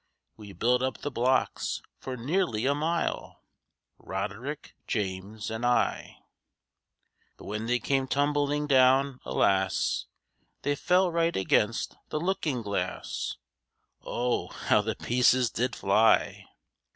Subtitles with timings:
[0.35, 3.43] We built up the blocks for nearly a mile,—
[3.99, 6.23] Roderick, James and I.
[7.37, 10.07] But when they came tumbling down, alas!
[10.63, 13.35] They fell right against the looking glass,—
[14.01, 14.47] Oh!
[14.47, 16.47] how the pieces did fly!